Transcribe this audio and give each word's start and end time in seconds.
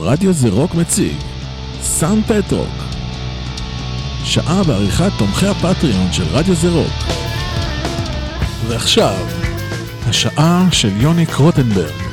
רדיו 0.00 0.32
זה 0.32 0.48
רוק 0.48 0.74
מציג. 0.74 1.16
סן 1.82 2.24
פטרוק 2.24 2.88
שעה 4.24 4.62
בעריכת 4.64 5.10
תומכי 5.18 5.46
הפטריון 5.46 6.12
של 6.12 6.24
רדיו 6.30 6.54
זה 6.54 6.70
רוק. 6.70 6.92
ועכשיו, 8.68 9.26
השעה 10.06 10.66
של 10.72 11.00
יוני 11.00 11.26
קרוטנברג 11.26 12.07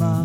ma 0.00 0.24